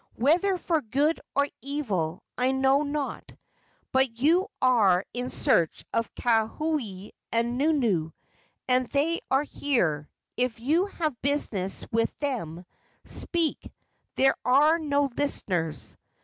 [0.15, 3.33] Whether for good or evil I know not,
[3.91, 8.09] but you are in search of Kakohe and Nunu,
[8.67, 10.09] and they are here.
[10.35, 12.65] If you have business with them,
[13.05, 13.71] speak;
[14.15, 15.95] there are no listeners."